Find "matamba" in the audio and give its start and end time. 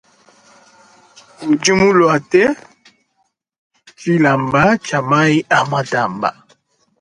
5.69-6.29